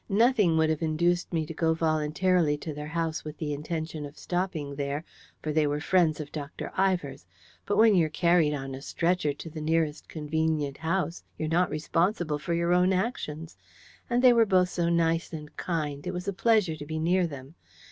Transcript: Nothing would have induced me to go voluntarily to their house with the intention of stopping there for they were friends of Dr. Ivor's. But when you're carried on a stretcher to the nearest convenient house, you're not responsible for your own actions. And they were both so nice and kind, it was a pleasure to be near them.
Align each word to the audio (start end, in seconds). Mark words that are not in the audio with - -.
Nothing 0.09 0.57
would 0.57 0.71
have 0.71 0.81
induced 0.81 1.31
me 1.31 1.45
to 1.45 1.53
go 1.53 1.75
voluntarily 1.75 2.57
to 2.57 2.73
their 2.73 2.87
house 2.87 3.23
with 3.23 3.37
the 3.37 3.53
intention 3.53 4.03
of 4.03 4.17
stopping 4.17 4.73
there 4.75 5.03
for 5.43 5.53
they 5.53 5.67
were 5.67 5.79
friends 5.79 6.19
of 6.19 6.31
Dr. 6.31 6.71
Ivor's. 6.75 7.27
But 7.67 7.77
when 7.77 7.93
you're 7.93 8.09
carried 8.09 8.51
on 8.51 8.73
a 8.73 8.81
stretcher 8.81 9.31
to 9.31 9.47
the 9.51 9.61
nearest 9.61 10.09
convenient 10.09 10.77
house, 10.77 11.23
you're 11.37 11.49
not 11.49 11.69
responsible 11.69 12.39
for 12.39 12.55
your 12.55 12.73
own 12.73 12.91
actions. 12.93 13.55
And 14.09 14.23
they 14.23 14.33
were 14.33 14.43
both 14.47 14.69
so 14.69 14.89
nice 14.89 15.31
and 15.33 15.55
kind, 15.55 16.07
it 16.07 16.13
was 16.15 16.27
a 16.27 16.33
pleasure 16.33 16.75
to 16.75 16.85
be 16.87 16.97
near 16.97 17.27
them. 17.27 17.53